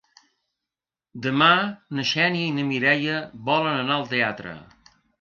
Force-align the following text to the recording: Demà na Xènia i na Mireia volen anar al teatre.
Demà 1.25 1.51
na 1.97 2.07
Xènia 2.13 2.49
i 2.49 2.57
na 2.57 2.67
Mireia 2.73 3.23
volen 3.53 3.79
anar 3.85 3.99
al 4.03 4.11
teatre. 4.19 4.61